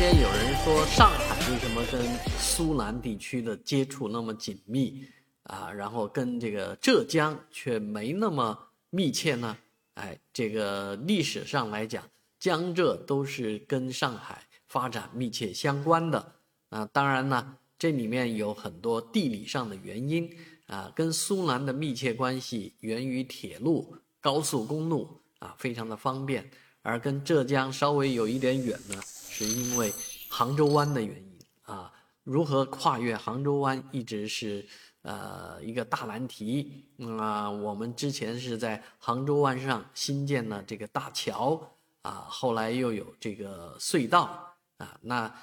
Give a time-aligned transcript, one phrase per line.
[0.00, 2.02] 间有人说上海为什么跟
[2.38, 5.04] 苏南地区的接触那么紧密
[5.42, 8.58] 啊，然后跟这个浙江却没那么
[8.88, 9.54] 密切呢？
[9.96, 12.02] 哎，这个历史上来讲，
[12.38, 16.32] 江浙都是跟上海发展密切相关的
[16.70, 16.88] 啊。
[16.90, 26.50] 当然呢，这里面有很多地理上的原因啊，跟苏南的密切关系源于铁路、高速公路啊，非常的方便。
[26.82, 29.92] 而跟浙江稍微有一点远呢，是因为
[30.28, 31.92] 杭州湾的原因啊。
[32.24, 34.64] 如何跨越杭州湾，一直是
[35.02, 36.84] 呃一个大难题
[37.18, 37.50] 啊。
[37.50, 41.60] 我们之前是在杭州湾上新建了这个大桥
[42.02, 44.96] 啊，后来又有这个隧道啊。
[45.02, 45.34] 那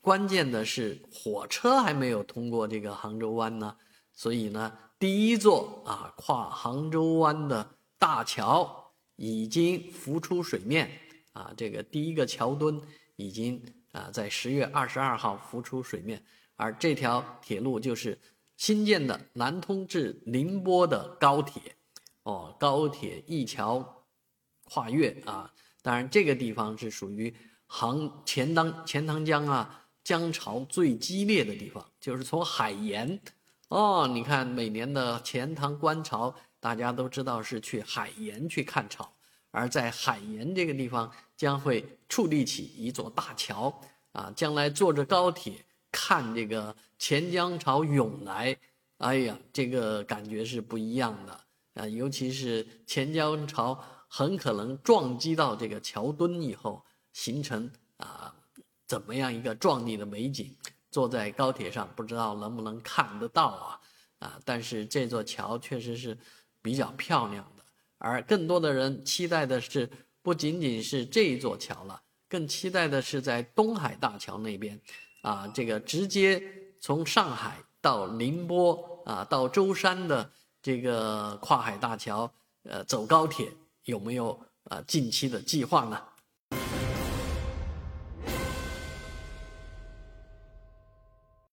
[0.00, 3.76] 关键的是火车还没有通过这个杭州湾呢，
[4.12, 8.85] 所以呢，第一座啊跨杭州湾的大桥。
[9.16, 10.90] 已经浮出水面
[11.32, 11.52] 啊！
[11.56, 12.80] 这个第一个桥墩
[13.16, 13.62] 已经
[13.92, 16.22] 啊在十月二十二号浮出水面，
[16.54, 18.18] 而这条铁路就是
[18.56, 21.60] 新建的南通至宁波的高铁
[22.22, 24.04] 哦，高铁一桥
[24.64, 25.52] 跨越啊！
[25.82, 27.34] 当然，这个地方是属于
[27.66, 33.18] 杭钱塘钱塘江啊江潮最激烈的地方，就是从海盐
[33.68, 36.34] 哦，你看每年的钱塘观潮。
[36.58, 39.12] 大家都知道是去海盐去看潮，
[39.50, 43.80] 而在海盐这个地方将会矗立起一座大桥
[44.12, 44.32] 啊！
[44.34, 48.56] 将来坐着高铁看这个钱江潮涌来，
[48.98, 51.40] 哎呀，这个感觉是不一样的
[51.74, 51.86] 啊！
[51.86, 58.34] 尤其是钱江潮很可能撞击到这个桥墩以后，形成啊
[58.86, 60.56] 怎么样一个壮丽的美景？
[60.90, 63.80] 坐在高铁上不知道能不能看得到啊！
[64.20, 66.18] 啊，但是这座桥确实是。
[66.66, 67.62] 比较漂亮的，
[67.98, 69.88] 而更多的人期待的是，
[70.20, 74.80] 不仅仅是这一座桥了，更期待的是在东海大桥那边，
[75.22, 76.42] 啊，这个直接
[76.80, 80.28] 从上海到宁波啊，到舟山的
[80.60, 82.28] 这个跨海大桥，
[82.64, 83.48] 呃，走高铁
[83.84, 86.02] 有没有啊近期的计划呢？